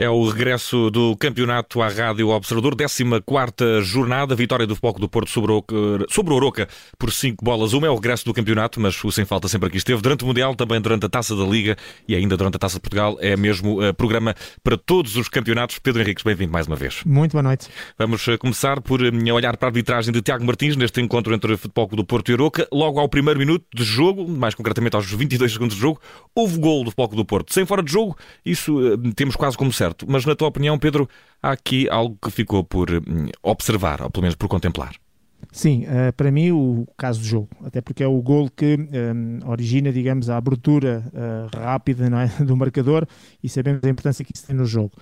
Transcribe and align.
É 0.00 0.08
o 0.08 0.28
regresso 0.28 0.92
do 0.92 1.16
campeonato 1.16 1.82
à 1.82 1.88
Rádio 1.88 2.28
Observador, 2.28 2.76
14 2.76 3.82
jornada, 3.82 4.36
vitória 4.36 4.64
do 4.64 4.76
Foco 4.76 5.00
do 5.00 5.08
Porto 5.08 5.28
sobre 5.28 5.50
o, 5.50 5.64
sobre 6.08 6.32
o 6.32 6.36
Oroca 6.36 6.68
por 6.96 7.12
5 7.12 7.44
bolas. 7.44 7.72
Uma 7.72 7.88
é 7.88 7.90
o 7.90 7.96
regresso 7.96 8.24
do 8.24 8.32
campeonato, 8.32 8.80
mas 8.80 9.02
o 9.02 9.10
sem 9.10 9.24
falta 9.24 9.48
sempre 9.48 9.66
aqui 9.66 9.76
esteve. 9.76 10.00
Durante 10.00 10.22
o 10.22 10.28
Mundial, 10.28 10.54
também 10.54 10.80
durante 10.80 11.06
a 11.06 11.08
Taça 11.08 11.34
da 11.34 11.42
Liga 11.42 11.76
e 12.06 12.14
ainda 12.14 12.36
durante 12.36 12.54
a 12.54 12.58
Taça 12.60 12.76
de 12.76 12.80
Portugal, 12.80 13.18
é 13.20 13.36
mesmo 13.36 13.84
uh, 13.84 13.92
programa 13.92 14.36
para 14.62 14.78
todos 14.78 15.16
os 15.16 15.28
campeonatos. 15.28 15.80
Pedro 15.80 16.00
Henriques, 16.00 16.22
bem-vindo 16.22 16.52
mais 16.52 16.68
uma 16.68 16.76
vez. 16.76 17.02
Muito 17.04 17.32
boa 17.32 17.42
noite. 17.42 17.66
Vamos 17.98 18.24
uh, 18.28 18.38
começar 18.38 18.80
por 18.80 19.02
uh, 19.02 19.34
olhar 19.34 19.56
para 19.56 19.66
a 19.66 19.70
arbitragem 19.70 20.12
de 20.12 20.22
Tiago 20.22 20.44
Martins 20.44 20.76
neste 20.76 21.00
encontro 21.00 21.34
entre 21.34 21.54
o 21.54 21.58
Futebol 21.58 21.88
do 21.88 22.04
Porto 22.04 22.30
e 22.30 22.34
Oroca. 22.34 22.68
Logo 22.70 23.00
ao 23.00 23.08
primeiro 23.08 23.40
minuto 23.40 23.66
de 23.74 23.82
jogo, 23.82 24.28
mais 24.28 24.54
concretamente 24.54 24.94
aos 24.94 25.10
22 25.10 25.52
segundos 25.52 25.74
de 25.74 25.82
jogo, 25.82 26.00
houve 26.36 26.56
gol 26.60 26.84
do 26.84 26.92
Futebol 26.92 27.16
do 27.16 27.24
Porto. 27.24 27.52
Sem 27.52 27.66
fora 27.66 27.82
de 27.82 27.90
jogo, 27.90 28.16
isso 28.46 28.96
temos 29.16 29.34
quase 29.34 29.58
como 29.58 29.72
certo. 29.72 29.87
Mas 30.06 30.24
na 30.24 30.34
tua 30.34 30.48
opinião, 30.48 30.78
Pedro, 30.78 31.08
há 31.42 31.52
aqui 31.52 31.88
algo 31.88 32.16
que 32.22 32.30
ficou 32.30 32.64
por 32.64 32.90
hum, 32.90 33.28
observar, 33.42 34.02
ou 34.02 34.10
pelo 34.10 34.22
menos 34.22 34.36
por 34.36 34.48
contemplar. 34.48 34.94
Sim, 35.50 35.84
uh, 35.84 36.12
para 36.12 36.30
mim 36.30 36.50
o 36.50 36.86
caso 36.96 37.20
do 37.20 37.26
jogo, 37.26 37.48
até 37.64 37.80
porque 37.80 38.02
é 38.02 38.06
o 38.06 38.20
gol 38.20 38.50
que 38.50 38.76
um, 38.76 39.48
origina, 39.48 39.90
digamos, 39.92 40.28
a 40.28 40.36
abertura 40.36 41.02
uh, 41.06 41.56
rápida 41.56 42.04
é, 42.06 42.42
do 42.44 42.56
marcador 42.56 43.06
e 43.42 43.48
sabemos 43.48 43.80
a 43.82 43.88
importância 43.88 44.24
que 44.24 44.32
isso 44.34 44.46
tem 44.46 44.56
no 44.56 44.66
jogo. 44.66 44.92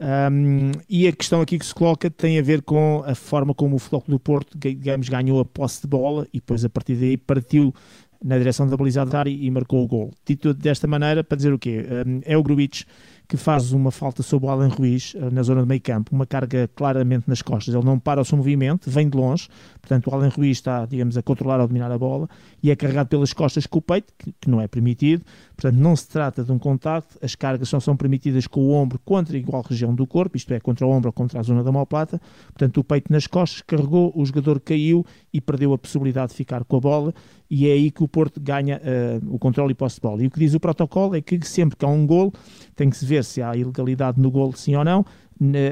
Um, 0.00 0.70
e 0.88 1.08
a 1.08 1.12
questão 1.12 1.40
aqui 1.40 1.58
que 1.58 1.66
se 1.66 1.74
coloca 1.74 2.08
tem 2.08 2.38
a 2.38 2.42
ver 2.42 2.62
com 2.62 3.02
a 3.04 3.16
forma 3.16 3.52
como 3.52 3.74
o 3.74 3.78
Futebol 3.80 4.04
do 4.06 4.20
Porto, 4.20 4.56
digamos, 4.56 5.08
ganhou 5.08 5.40
a 5.40 5.44
posse 5.44 5.82
de 5.82 5.88
bola 5.88 6.26
e 6.32 6.38
depois 6.38 6.64
a 6.64 6.70
partir 6.70 6.94
daí 6.94 7.16
partiu 7.16 7.74
na 8.22 8.38
direção 8.38 8.66
da 8.66 8.76
baliza 8.76 9.04
área 9.16 9.30
e 9.30 9.50
marcou 9.50 9.82
o 9.82 9.88
gol. 9.88 10.12
Dito 10.24 10.54
desta 10.54 10.86
maneira, 10.86 11.24
para 11.24 11.36
dizer 11.36 11.52
o 11.52 11.58
quê? 11.58 11.84
Um, 12.06 12.20
é 12.24 12.36
o 12.36 12.42
Grubic 12.42 12.84
que 13.28 13.36
faz 13.36 13.72
uma 13.72 13.90
falta 13.90 14.22
sobre 14.22 14.46
o 14.46 14.50
Alan 14.50 14.68
Ruiz 14.68 15.14
eh, 15.14 15.30
na 15.30 15.42
zona 15.42 15.60
de 15.60 15.68
meio 15.68 15.82
campo, 15.82 16.14
uma 16.14 16.26
carga 16.26 16.66
claramente 16.74 17.28
nas 17.28 17.42
costas. 17.42 17.74
Ele 17.74 17.84
não 17.84 17.98
para 17.98 18.22
o 18.22 18.24
seu 18.24 18.38
movimento, 18.38 18.90
vem 18.90 19.06
de 19.06 19.16
longe, 19.18 19.48
portanto 19.82 20.06
o 20.06 20.14
Alan 20.14 20.30
Ruiz 20.30 20.56
está, 20.56 20.86
digamos, 20.86 21.16
a 21.18 21.22
controlar 21.22 21.60
ou 21.60 21.68
dominar 21.68 21.92
a 21.92 21.98
bola 21.98 22.26
e 22.62 22.70
é 22.70 22.76
carregado 22.76 23.10
pelas 23.10 23.34
costas 23.34 23.66
com 23.66 23.80
o 23.80 23.82
peito, 23.82 24.14
que, 24.16 24.32
que 24.40 24.50
não 24.50 24.60
é 24.62 24.66
permitido. 24.66 25.24
Portanto, 25.60 25.80
não 25.80 25.96
se 25.96 26.06
trata 26.06 26.44
de 26.44 26.52
um 26.52 26.58
contacto, 26.58 27.18
as 27.20 27.34
cargas 27.34 27.68
só 27.68 27.80
são 27.80 27.96
permitidas 27.96 28.46
com 28.46 28.60
o 28.60 28.70
ombro 28.70 28.96
contra 29.04 29.36
igual 29.36 29.60
região 29.68 29.92
do 29.92 30.06
corpo, 30.06 30.36
isto 30.36 30.54
é, 30.54 30.60
contra 30.60 30.86
o 30.86 30.90
ombro 30.90 31.08
ou 31.08 31.12
contra 31.12 31.40
a 31.40 31.42
zona 31.42 31.64
da 31.64 31.72
malplata. 31.72 32.20
Portanto, 32.46 32.78
o 32.78 32.84
peito 32.84 33.12
nas 33.12 33.26
costas 33.26 33.60
carregou, 33.62 34.12
o 34.14 34.24
jogador 34.24 34.60
caiu 34.60 35.04
e 35.32 35.40
perdeu 35.40 35.72
a 35.72 35.78
possibilidade 35.78 36.30
de 36.30 36.36
ficar 36.36 36.62
com 36.62 36.76
a 36.76 36.80
bola 36.80 37.14
e 37.50 37.68
é 37.68 37.72
aí 37.72 37.90
que 37.90 38.04
o 38.04 38.06
Porto 38.06 38.40
ganha 38.40 38.80
uh, 38.80 39.34
o 39.34 39.36
controle 39.36 39.72
e 39.72 39.74
posse 39.74 39.96
de 39.96 40.02
bola. 40.02 40.22
E 40.22 40.28
o 40.28 40.30
que 40.30 40.38
diz 40.38 40.54
o 40.54 40.60
protocolo 40.60 41.16
é 41.16 41.20
que 41.20 41.44
sempre 41.44 41.76
que 41.76 41.84
há 41.84 41.88
um 41.88 42.06
gol 42.06 42.32
tem 42.76 42.88
que 42.88 42.96
se 42.96 43.04
ver 43.04 43.24
se 43.24 43.42
há 43.42 43.56
ilegalidade 43.56 44.20
no 44.20 44.30
gol, 44.30 44.52
sim 44.52 44.76
ou 44.76 44.84
não, 44.84 45.04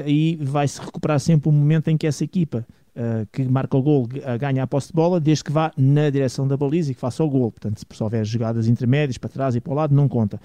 e 0.05 0.37
vai-se 0.41 0.81
recuperar 0.81 1.21
sempre 1.21 1.47
o 1.47 1.51
momento 1.53 1.87
em 1.87 1.95
que 1.95 2.05
essa 2.05 2.25
equipa 2.25 2.67
uh, 2.97 3.27
que 3.31 3.43
marca 3.43 3.77
o 3.77 3.81
gol 3.81 4.03
uh, 4.03 4.39
ganha 4.39 4.63
a 4.63 4.67
posse 4.67 4.87
de 4.87 4.93
bola, 4.93 5.19
desde 5.19 5.43
que 5.43 5.51
vá 5.51 5.71
na 5.77 6.09
direção 6.09 6.47
da 6.47 6.57
baliza 6.57 6.91
e 6.91 6.95
que 6.95 6.99
faça 6.99 7.23
o 7.23 7.29
gol. 7.29 7.51
Portanto, 7.51 7.79
se 7.79 8.03
houver 8.03 8.25
jogadas 8.25 8.67
intermédias 8.67 9.17
para 9.17 9.29
trás 9.29 9.55
e 9.55 9.61
para 9.61 9.71
o 9.71 9.75
lado, 9.75 9.95
não 9.95 10.07
conta. 10.07 10.39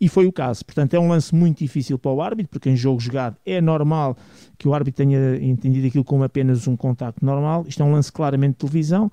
E 0.00 0.08
foi 0.08 0.26
o 0.26 0.32
caso. 0.32 0.64
Portanto, 0.64 0.94
é 0.94 0.98
um 0.98 1.08
lance 1.08 1.32
muito 1.32 1.58
difícil 1.58 1.96
para 1.96 2.10
o 2.10 2.20
árbitro, 2.20 2.50
porque 2.50 2.68
em 2.68 2.74
jogo 2.74 2.98
jogado 2.98 3.36
é 3.46 3.60
normal 3.60 4.16
que 4.58 4.66
o 4.66 4.74
árbitro 4.74 5.04
tenha 5.04 5.36
entendido 5.36 5.86
aquilo 5.86 6.02
como 6.02 6.24
apenas 6.24 6.66
um 6.66 6.76
contacto 6.76 7.24
normal. 7.24 7.64
Isto 7.68 7.84
é 7.84 7.86
um 7.86 7.92
lance 7.92 8.10
claramente 8.10 8.54
de 8.54 8.58
televisão. 8.58 9.10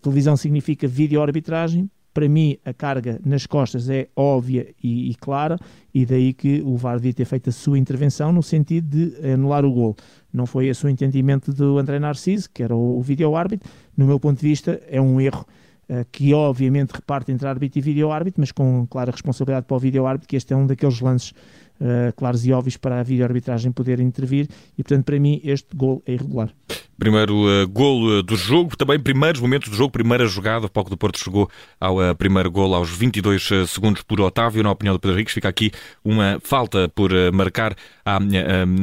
Televisão 0.00 0.38
significa 0.38 0.88
vídeo-arbitragem. 0.88 1.90
Para 2.12 2.28
mim, 2.28 2.56
a 2.64 2.72
carga 2.72 3.20
nas 3.24 3.46
costas 3.46 3.88
é 3.88 4.08
óbvia 4.16 4.74
e, 4.82 5.10
e, 5.10 5.14
clara, 5.14 5.56
e 5.94 6.04
daí 6.04 6.32
que 6.32 6.60
o 6.62 6.76
VAR 6.76 6.96
devia 6.96 7.14
ter 7.14 7.24
feito 7.24 7.50
a 7.50 7.52
sua 7.52 7.78
intervenção 7.78 8.32
no 8.32 8.42
sentido 8.42 8.88
de 8.88 9.32
anular 9.32 9.64
o 9.64 9.72
gol. 9.72 9.96
Não 10.32 10.44
foi 10.44 10.66
esse 10.66 10.84
o 10.84 10.88
entendimento 10.88 11.52
do 11.52 11.78
André 11.78 11.98
Narciso, 11.98 12.50
que 12.52 12.62
era 12.62 12.74
o, 12.74 12.98
o 12.98 13.02
vídeo-árbitro. 13.02 13.70
No 13.96 14.06
meu 14.06 14.18
ponto 14.18 14.40
de 14.40 14.46
vista, 14.46 14.80
é 14.88 15.00
um 15.00 15.20
erro 15.20 15.46
eh, 15.88 16.06
que 16.12 16.32
obviamente 16.32 16.92
reparte 16.92 17.32
entre 17.32 17.48
árbitro 17.48 17.80
e 17.80 17.82
vídeo-árbitro, 17.82 18.40
mas 18.40 18.52
com 18.52 18.86
clara 18.86 19.10
responsabilidade 19.10 19.66
para 19.66 19.76
o 19.76 19.80
vídeo-árbitro, 19.80 20.28
que 20.28 20.36
este 20.36 20.52
é 20.52 20.56
um 20.56 20.64
daqueles 20.64 21.00
lances 21.00 21.32
uh, 21.80 22.12
claros 22.16 22.46
e 22.46 22.52
óbvios 22.52 22.76
para 22.76 23.00
a 23.00 23.02
vídeo-arbitragem 23.02 23.72
poder 23.72 24.00
intervir, 24.00 24.48
e 24.76 24.82
portanto 24.82 25.04
para 25.04 25.18
mim 25.18 25.40
este 25.44 25.76
gol 25.76 26.02
é 26.06 26.12
irregular. 26.12 26.52
Primeiro 27.00 27.46
uh, 27.46 27.66
golo 27.66 28.18
uh, 28.18 28.22
do 28.22 28.36
jogo, 28.36 28.76
também 28.76 29.00
primeiros 29.00 29.40
momentos 29.40 29.70
do 29.70 29.74
jogo, 29.74 29.90
primeira 29.90 30.26
jogada. 30.26 30.66
O 30.66 30.68
Palco 30.68 30.90
do 30.90 30.98
Porto 30.98 31.18
chegou 31.18 31.50
ao 31.80 31.96
uh, 31.96 32.14
primeiro 32.14 32.50
golo 32.50 32.74
aos 32.74 32.90
22 32.90 33.50
uh, 33.50 33.66
segundos 33.66 34.02
por 34.02 34.20
Otávio. 34.20 34.62
Na 34.62 34.70
opinião 34.70 34.94
do 34.94 35.00
Pedro 35.00 35.16
Henriques, 35.16 35.32
fica 35.32 35.48
aqui 35.48 35.72
uma 36.04 36.38
falta 36.44 36.90
por 36.90 37.10
marcar 37.32 37.74
à, 38.04 38.18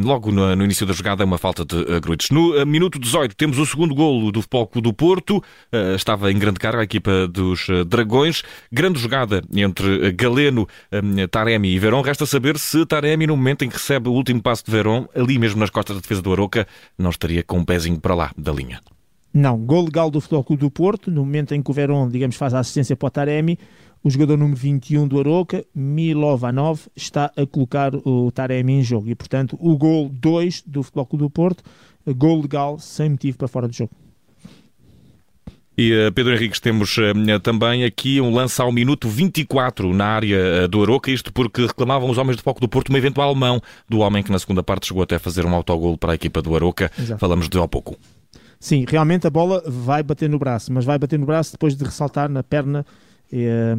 logo 0.04 0.32
no, 0.32 0.56
no, 0.56 0.64
início 0.64 0.84
da 0.84 0.94
jogada, 0.94 1.24
uma 1.24 1.38
falta 1.38 1.64
de 1.64 1.76
uh, 1.76 2.02
Gruites. 2.02 2.32
No 2.32 2.66
minuto 2.66 2.98
18, 2.98 3.36
temos 3.36 3.60
o 3.60 3.66
segundo 3.68 3.94
golo 3.94 4.32
do 4.32 4.42
Palco 4.48 4.82
do 4.82 4.92
Porto. 4.92 5.44
estava 5.96 6.32
em 6.32 6.40
grande 6.40 6.60
carga 6.60 6.80
a 6.80 6.84
equipa 6.86 7.28
dos 7.28 7.68
Dragões. 7.86 8.42
Grande 8.72 9.00
jogada 9.00 9.44
entre 9.54 10.12
Galeno, 10.14 10.68
Taremi 11.30 11.70
e 11.70 11.78
Verón. 11.78 12.02
Resta 12.02 12.26
saber 12.26 12.58
se 12.58 12.84
Taremi, 12.88 13.28
no 13.28 13.38
momento 13.38 13.64
em 13.64 13.70
que 13.70 13.76
recebe 13.76 14.10
o 14.10 14.14
último 14.14 14.42
passo 14.42 14.66
de 14.66 14.72
Verón, 14.72 15.06
ali 15.14 15.38
mesmo 15.38 15.60
nas 15.60 15.70
costas 15.70 15.96
da 15.96 16.02
defesa 16.02 16.22
do 16.22 16.32
Aroca, 16.32 16.68
não 16.98 17.10
estaria 17.10 17.44
com 17.44 17.60
um 17.60 17.66
pezinho 17.66 18.00
para 18.00 18.16
lá 18.16 18.32
da 18.38 18.52
linha. 18.52 18.82
Não, 19.34 19.58
gol 19.60 19.86
legal 19.86 20.10
do 20.10 20.20
Futebol 20.20 20.44
Clube 20.44 20.62
do 20.62 20.72
Porto, 20.72 21.12
no 21.12 21.24
momento 21.24 21.54
em 21.54 21.62
que 21.62 21.70
o 21.70 21.74
Verón, 21.74 22.10
digamos, 22.10 22.36
faz 22.36 22.54
a 22.54 22.60
assistência 22.60 22.96
para 22.96 23.08
o 23.08 23.12
Taremi, 23.12 23.60
o 24.04 24.10
jogador 24.10 24.38
número 24.38 24.58
21 24.58 25.08
do 25.08 25.20
Aroca, 25.20 25.64
Milovanov, 25.76 26.88
está 26.96 27.32
a 27.36 27.46
colocar 27.46 27.94
o 27.94 28.32
Taremi 28.32 28.74
em 28.74 28.84
jogo. 28.84 29.10
E, 29.10 29.16
portanto, 29.16 29.58
o 29.60 29.78
gol 29.78 30.10
2 30.10 30.64
do 30.66 30.82
Futebol 30.82 31.06
Clube 31.06 31.26
do 31.26 31.30
Porto, 31.30 31.64
gol 32.16 32.42
legal, 32.42 32.80
sem 32.80 33.10
motivo 33.10 33.38
para 33.38 33.48
fora 33.48 33.68
de 33.68 33.78
jogo. 33.78 33.92
E 35.78 36.08
uh, 36.08 36.12
Pedro 36.12 36.34
Henriques, 36.34 36.60
temos 36.60 36.98
uh, 36.98 37.40
também 37.42 37.84
aqui 37.84 38.20
um 38.20 38.34
lance 38.34 38.60
ao 38.60 38.72
minuto 38.72 39.08
24 39.08 39.94
na 39.94 40.06
área 40.06 40.68
do 40.68 40.82
Aroca, 40.82 41.12
isto 41.12 41.32
porque 41.32 41.68
reclamavam 41.68 42.10
os 42.10 42.18
homens 42.18 42.38
de 42.38 42.44
foco 42.44 42.60
do 42.60 42.68
Porto 42.68 42.90
uma 42.90 42.98
eventual 42.98 43.36
mão 43.36 43.62
do 43.88 44.00
homem 44.00 44.24
que 44.24 44.32
na 44.32 44.40
segunda 44.40 44.64
parte 44.64 44.88
chegou 44.88 45.04
até 45.04 45.16
a 45.16 45.20
fazer 45.20 45.46
um 45.46 45.54
autogol 45.54 45.98
para 45.98 46.14
a 46.14 46.16
equipa 46.16 46.42
do 46.42 46.56
Aroca. 46.56 46.92
Exato. 46.98 47.20
Falamos 47.20 47.48
de 47.48 47.60
há 47.60 47.68
pouco. 47.68 47.96
Sim, 48.60 48.86
realmente 48.88 49.28
a 49.28 49.30
bola 49.30 49.64
vai 49.68 50.02
bater 50.02 50.30
no 50.30 50.40
braço, 50.40 50.74
mas 50.74 50.84
vai 50.84 50.98
bater 50.98 51.20
no 51.20 51.26
braço 51.26 51.52
depois 51.52 51.76
de 51.76 51.84
ressaltar 51.84 52.28
na 52.28 52.42
perna 52.42 52.84
eh, 52.84 53.07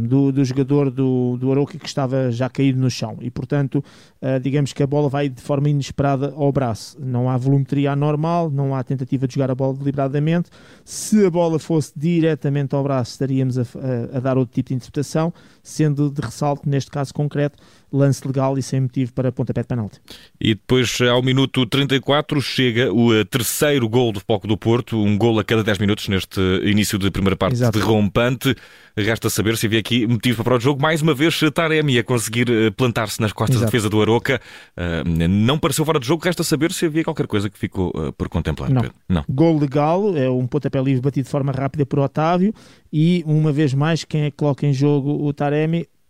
do, 0.08 0.30
do, 0.30 0.44
jogador 0.44 0.90
do, 0.90 1.36
do 1.38 1.50
Aroca 1.50 1.78
que 1.78 1.86
estava 1.86 2.30
já 2.30 2.48
caído 2.48 2.78
no 2.78 2.90
chão. 2.90 3.16
E 3.20 3.30
portanto 3.30 3.82
eh, 4.20 4.38
digamos 4.38 4.72
que 4.72 4.82
a 4.82 4.86
bola 4.86 5.08
vai 5.08 5.28
de 5.28 5.40
forma 5.40 5.68
inesperada 5.68 6.32
ao 6.36 6.52
braço. 6.52 6.98
Não 7.00 7.30
há 7.30 7.36
volumetria 7.36 7.92
anormal, 7.92 8.50
não 8.50 8.74
há 8.74 8.82
tentativa 8.82 9.26
de 9.26 9.34
jogar 9.34 9.50
a 9.50 9.54
bola 9.54 9.74
deliberadamente. 9.74 10.50
Se 10.84 11.24
a 11.24 11.30
bola 11.30 11.58
fosse 11.58 11.92
diretamente 11.96 12.74
ao 12.74 12.82
braço 12.82 13.12
estaríamos 13.12 13.58
a, 13.58 13.62
a, 13.62 14.18
a 14.18 14.20
dar 14.20 14.36
outro 14.36 14.54
tipo 14.54 14.68
de 14.68 14.74
interpretação 14.74 15.32
sendo 15.68 16.10
de 16.10 16.20
ressalto 16.20 16.68
neste 16.68 16.90
caso 16.90 17.12
concreto 17.12 17.58
lance 17.92 18.26
legal 18.26 18.58
e 18.58 18.62
sem 18.62 18.80
motivo 18.80 19.12
para 19.12 19.32
pontapé 19.32 19.62
de 19.62 19.68
penalti. 19.68 20.00
E 20.40 20.54
depois, 20.54 21.00
ao 21.00 21.22
minuto 21.22 21.64
34, 21.66 22.40
chega 22.40 22.92
o 22.92 23.14
eh, 23.14 23.24
terceiro 23.24 23.88
gol 23.88 24.12
do 24.12 24.20
Foco 24.20 24.46
do 24.46 24.56
Porto, 24.56 24.98
um 24.98 25.16
gol 25.16 25.38
a 25.38 25.44
cada 25.44 25.64
10 25.64 25.78
minutos 25.78 26.08
neste 26.08 26.40
início 26.64 26.98
de 26.98 27.10
primeira 27.10 27.36
parte 27.36 27.54
Exato. 27.54 27.78
derrompante. 27.78 28.54
Resta 28.96 29.30
saber 29.30 29.56
se 29.56 29.66
havia 29.66 29.78
aqui 29.78 30.06
motivo 30.06 30.42
para 30.42 30.56
o 30.56 30.60
jogo. 30.60 30.82
Mais 30.82 31.00
uma 31.00 31.14
vez, 31.14 31.38
Taremi 31.54 31.98
a 31.98 32.04
conseguir 32.04 32.50
eh, 32.50 32.70
plantar-se 32.70 33.20
nas 33.20 33.32
costas 33.32 33.56
Exato. 33.56 33.66
da 33.66 33.70
defesa 33.70 33.88
do 33.88 34.02
Aroca. 34.02 34.40
Uh, 34.76 35.28
não 35.28 35.58
pareceu 35.58 35.84
fora 35.84 36.00
de 36.00 36.06
jogo. 36.06 36.24
Resta 36.24 36.42
saber 36.42 36.72
se 36.72 36.86
havia 36.86 37.04
qualquer 37.04 37.26
coisa 37.26 37.48
que 37.48 37.58
ficou 37.58 37.92
por 38.16 38.28
contemplar. 38.28 38.70
Não. 38.70 38.82
não. 39.08 39.24
Gol 39.28 39.58
legal, 39.58 40.16
é 40.16 40.28
um 40.28 40.46
pontapé 40.46 40.80
livre 40.82 41.00
batido 41.00 41.24
de 41.24 41.30
forma 41.30 41.52
rápida 41.52 41.86
por 41.86 42.00
Otávio. 42.00 42.52
E, 42.92 43.22
uma 43.26 43.52
vez 43.52 43.74
mais, 43.74 44.04
quem 44.04 44.22
é 44.22 44.30
que 44.30 44.36
coloca 44.36 44.66
em 44.66 44.72
jogo 44.72 45.24
o 45.24 45.32
Taremi? 45.32 45.57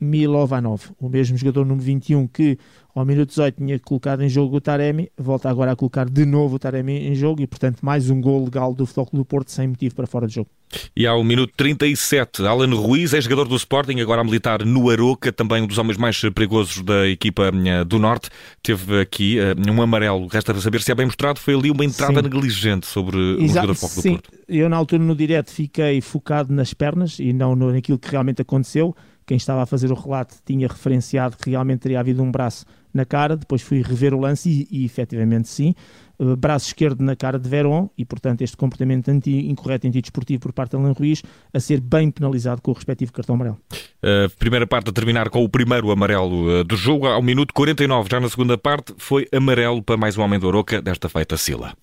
Milovanov, 0.00 0.92
o 1.00 1.08
mesmo 1.08 1.36
jogador 1.36 1.64
número 1.64 1.84
21 1.84 2.28
que 2.28 2.56
ao 2.94 3.04
minuto 3.04 3.28
18 3.28 3.56
tinha 3.56 3.78
colocado 3.78 4.22
em 4.22 4.28
jogo 4.28 4.56
o 4.56 4.60
Taremi, 4.60 5.10
volta 5.16 5.48
agora 5.48 5.72
a 5.72 5.76
colocar 5.76 6.08
de 6.08 6.24
novo 6.24 6.56
o 6.56 6.58
Taremi 6.58 7.08
em 7.08 7.14
jogo 7.14 7.40
e, 7.40 7.46
portanto, 7.46 7.78
mais 7.82 8.10
um 8.10 8.20
gol 8.20 8.44
legal 8.44 8.74
do 8.74 8.86
Futebol 8.86 9.08
do 9.12 9.24
Porto 9.24 9.50
sem 9.50 9.68
motivo 9.68 9.94
para 9.94 10.06
fora 10.06 10.26
de 10.26 10.34
jogo. 10.34 10.50
E 10.96 11.06
ao 11.06 11.22
minuto 11.22 11.52
37, 11.56 12.44
Alan 12.44 12.74
Ruiz, 12.74 13.14
é 13.14 13.20
jogador 13.20 13.46
do 13.46 13.56
Sporting, 13.56 14.00
agora 14.00 14.20
a 14.20 14.24
militar 14.24 14.64
no 14.64 14.90
Aroca, 14.90 15.32
também 15.32 15.62
um 15.62 15.66
dos 15.66 15.78
homens 15.78 15.96
mais 15.96 16.20
perigosos 16.20 16.82
da 16.82 17.08
equipa 17.08 17.50
eh, 17.64 17.84
do 17.84 17.98
Norte, 17.98 18.30
teve 18.62 19.00
aqui 19.00 19.38
eh, 19.38 19.54
um 19.70 19.80
amarelo. 19.80 20.26
Resta 20.26 20.52
saber 20.60 20.82
se 20.82 20.90
é 20.90 20.94
bem 20.94 21.06
mostrado, 21.06 21.38
foi 21.38 21.54
ali 21.54 21.70
uma 21.70 21.84
entrada 21.84 22.16
Sim. 22.16 22.22
negligente 22.22 22.86
sobre 22.86 23.16
o 23.16 23.46
jogador 23.46 23.66
do 23.68 23.74
Foco 23.74 23.94
do 23.94 24.02
Porto. 24.02 24.30
Eu 24.48 24.68
na 24.68 24.76
altura 24.76 25.02
no 25.02 25.14
direto 25.14 25.50
fiquei 25.50 26.00
focado 26.00 26.52
nas 26.52 26.74
pernas 26.74 27.18
e 27.18 27.32
não 27.32 27.54
naquilo 27.54 27.98
que 27.98 28.10
realmente 28.10 28.42
aconteceu 28.42 28.94
quem 29.28 29.36
estava 29.36 29.62
a 29.62 29.66
fazer 29.66 29.92
o 29.92 29.94
relato 29.94 30.36
tinha 30.44 30.66
referenciado 30.66 31.36
que 31.36 31.50
realmente 31.50 31.80
teria 31.80 32.00
havido 32.00 32.22
um 32.22 32.32
braço 32.32 32.64
na 32.94 33.04
cara, 33.04 33.36
depois 33.36 33.60
fui 33.60 33.82
rever 33.82 34.14
o 34.14 34.18
lance 34.18 34.48
e, 34.48 34.80
e 34.80 34.84
efetivamente 34.86 35.48
sim, 35.48 35.74
uh, 36.18 36.34
braço 36.34 36.68
esquerdo 36.68 37.02
na 37.02 37.14
cara 37.14 37.38
de 37.38 37.46
Veron 37.46 37.90
e 37.96 38.06
portanto 38.06 38.40
este 38.40 38.56
comportamento 38.56 39.10
anti, 39.10 39.30
incorreto 39.46 39.86
antidesportivo 39.86 40.40
por 40.40 40.54
parte 40.54 40.70
de 40.70 40.76
Alan 40.78 40.92
Ruiz 40.92 41.22
a 41.52 41.60
ser 41.60 41.78
bem 41.78 42.10
penalizado 42.10 42.62
com 42.62 42.70
o 42.70 42.74
respectivo 42.74 43.12
cartão 43.12 43.34
amarelo. 43.34 43.60
Uh, 44.02 44.34
primeira 44.38 44.66
parte 44.66 44.88
a 44.88 44.92
terminar 44.92 45.28
com 45.28 45.44
o 45.44 45.48
primeiro 45.48 45.90
amarelo 45.90 46.60
uh, 46.60 46.64
do 46.64 46.74
jogo, 46.74 47.06
ao 47.06 47.20
minuto 47.20 47.52
49, 47.52 48.08
já 48.10 48.18
na 48.18 48.30
segunda 48.30 48.56
parte, 48.56 48.94
foi 48.96 49.28
amarelo 49.30 49.82
para 49.82 49.98
mais 49.98 50.16
um 50.16 50.22
homem 50.22 50.40
do 50.40 50.46
Oroca, 50.46 50.80
desta 50.80 51.06
feita 51.10 51.36
Sila. 51.36 51.74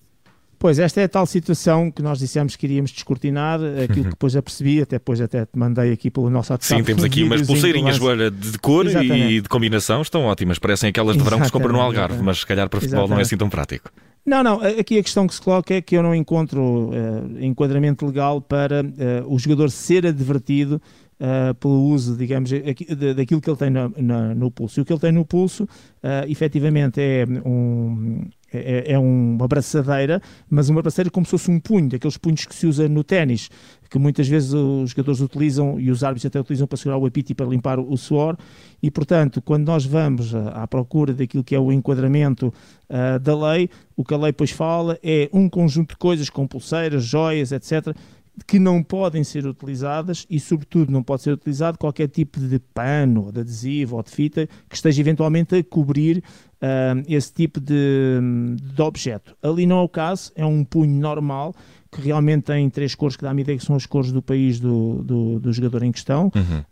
Pois, 0.58 0.78
esta 0.78 1.00
é 1.00 1.04
a 1.04 1.08
tal 1.08 1.26
situação 1.26 1.90
que 1.90 2.02
nós 2.02 2.18
dissemos 2.18 2.56
que 2.56 2.66
iríamos 2.66 2.90
descortinar, 2.90 3.60
aquilo 3.84 4.04
que 4.04 4.10
depois 4.10 4.34
apercebi, 4.34 4.80
até 4.80 4.96
depois 4.96 5.20
até 5.20 5.44
te 5.44 5.58
mandei 5.58 5.92
aqui 5.92 6.10
pelo 6.10 6.30
nosso 6.30 6.52
WhatsApp. 6.52 6.80
Sim, 6.80 6.84
temos 6.84 7.04
aqui 7.04 7.22
umas 7.22 7.46
pulseirinhas 7.46 8.00
olha, 8.00 8.30
de 8.30 8.58
cor 8.58 8.86
Exatamente. 8.86 9.32
e 9.34 9.40
de 9.40 9.48
combinação, 9.48 10.02
estão 10.02 10.24
ótimas, 10.24 10.58
parecem 10.58 10.90
aquelas 10.90 11.16
de 11.16 11.22
verão 11.22 11.38
que 11.40 11.46
se 11.46 11.52
compram 11.52 11.72
no 11.72 11.80
Algarve, 11.80 12.22
mas 12.22 12.38
se 12.38 12.46
calhar 12.46 12.68
para 12.68 12.80
futebol 12.80 13.04
Exatamente. 13.04 13.14
não 13.14 13.18
é 13.18 13.22
assim 13.22 13.36
tão 13.36 13.48
prático. 13.48 13.90
Não, 14.26 14.42
não, 14.42 14.60
aqui 14.60 14.98
a 14.98 15.02
questão 15.02 15.24
que 15.24 15.34
se 15.34 15.40
coloca 15.40 15.72
é 15.72 15.80
que 15.80 15.96
eu 15.96 16.02
não 16.02 16.12
encontro 16.12 16.90
uh, 16.90 17.38
enquadramento 17.40 18.04
legal 18.04 18.40
para 18.40 18.82
uh, 18.82 19.32
o 19.32 19.38
jogador 19.38 19.70
ser 19.70 20.04
advertido 20.06 20.80
Uh, 21.18 21.54
pelo 21.54 21.82
uso, 21.84 22.14
digamos, 22.14 22.50
daquilo 23.16 23.40
que 23.40 23.48
ele 23.48 23.56
tem 23.56 23.70
no, 23.70 23.88
no, 23.88 24.34
no 24.34 24.50
pulso. 24.50 24.78
E 24.78 24.82
o 24.82 24.84
que 24.84 24.92
ele 24.92 25.00
tem 25.00 25.12
no 25.12 25.24
pulso, 25.24 25.64
uh, 25.64 26.28
efetivamente, 26.28 27.00
é 27.00 27.24
um, 27.42 28.28
é, 28.64 28.92
é 28.92 28.98
uma 28.98 29.46
braçadeira, 29.46 30.20
mas 30.48 30.68
uma 30.68 30.82
braçadeira 30.82 31.10
como 31.10 31.26
se 31.26 31.30
fosse 31.30 31.50
um 31.50 31.60
punho, 31.60 31.88
daqueles 31.88 32.16
punhos 32.16 32.44
que 32.44 32.54
se 32.54 32.66
usa 32.66 32.88
no 32.88 33.04
ténis, 33.04 33.48
que 33.90 33.98
muitas 33.98 34.26
vezes 34.28 34.52
os 34.52 34.90
jogadores 34.90 35.20
utilizam 35.20 35.78
e 35.78 35.90
os 35.90 36.02
árbitros 36.02 36.26
até 36.26 36.40
utilizam 36.40 36.66
para 36.66 36.76
segurar 36.76 36.98
o 36.98 37.06
apito 37.06 37.32
e 37.32 37.34
para 37.34 37.46
limpar 37.46 37.78
o 37.78 37.96
suor. 37.96 38.36
E, 38.82 38.90
portanto, 38.90 39.40
quando 39.40 39.66
nós 39.66 39.84
vamos 39.84 40.34
à 40.34 40.66
procura 40.66 41.14
daquilo 41.14 41.44
que 41.44 41.54
é 41.54 41.58
o 41.58 41.72
enquadramento 41.72 42.52
uh, 42.90 43.18
da 43.18 43.52
lei, 43.52 43.70
o 43.96 44.04
que 44.04 44.12
a 44.12 44.16
lei 44.16 44.32
depois 44.32 44.50
fala 44.50 44.98
é 45.02 45.28
um 45.32 45.48
conjunto 45.48 45.90
de 45.90 45.96
coisas, 45.96 46.28
com 46.28 46.46
pulseiras, 46.46 47.04
joias, 47.04 47.52
etc., 47.52 47.94
que 48.46 48.58
não 48.58 48.82
podem 48.82 49.24
ser 49.24 49.46
utilizadas 49.46 50.26
e, 50.28 50.38
sobretudo, 50.38 50.92
não 50.92 51.02
pode 51.02 51.22
ser 51.22 51.32
utilizado 51.32 51.78
qualquer 51.78 52.08
tipo 52.08 52.38
de 52.38 52.58
pano, 52.58 53.32
de 53.32 53.40
adesivo 53.40 53.96
ou 53.96 54.02
de 54.02 54.10
fita 54.10 54.48
que 54.68 54.76
esteja 54.76 55.00
eventualmente 55.00 55.54
a 55.54 55.64
cobrir 55.64 56.18
uh, 56.18 57.02
esse 57.08 57.32
tipo 57.32 57.60
de, 57.60 58.20
de 58.62 58.82
objeto. 58.82 59.36
Ali 59.42 59.66
não 59.66 59.78
é 59.78 59.82
o 59.82 59.88
caso, 59.88 60.32
é 60.34 60.44
um 60.44 60.64
punho 60.64 61.00
normal 61.00 61.54
que 61.96 62.02
realmente 62.02 62.44
tem 62.44 62.68
três 62.68 62.94
cores 62.94 63.16
que 63.16 63.22
dá-me 63.22 63.42
ideia 63.42 63.58
que 63.58 63.64
são 63.64 63.74
as 63.74 63.86
cores 63.86 64.12
do 64.12 64.20
país 64.20 64.60
do, 64.60 65.02
do, 65.02 65.40
do 65.40 65.52
jogador 65.52 65.82
em 65.82 65.90
questão. 65.90 66.30
Uhum. 66.34 66.62